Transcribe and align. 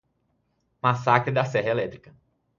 Massacre 0.81 1.31
da 1.31 1.45
serra 1.45 1.69
elétrica 1.69 2.11